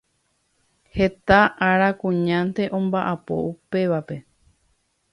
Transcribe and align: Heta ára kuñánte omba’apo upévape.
Heta 0.95 1.39
ára 1.71 1.89
kuñánte 2.01 2.63
omba’apo 2.77 3.35
upévape. 3.51 4.17